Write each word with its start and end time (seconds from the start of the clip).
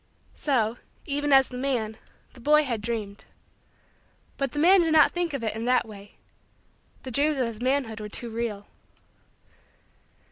So, 0.33 0.77
even 1.05 1.31
as 1.31 1.49
the 1.49 1.57
man, 1.59 1.95
the 2.33 2.39
boy 2.39 2.63
had 2.63 2.81
dreamed. 2.81 3.25
But 4.35 4.51
the 4.53 4.57
man 4.57 4.81
did 4.81 4.93
not 4.93 5.11
think 5.11 5.31
of 5.35 5.43
it 5.43 5.55
in 5.55 5.65
that 5.65 5.87
way 5.87 6.15
the 7.03 7.11
dreams 7.11 7.37
of 7.37 7.45
his 7.45 7.61
manhood 7.61 7.99
were 7.99 8.09
too 8.09 8.31
real. 8.31 8.65